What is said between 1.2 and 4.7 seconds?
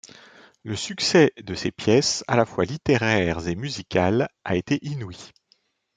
de ces pièces, à la fois littéraires et musicales, a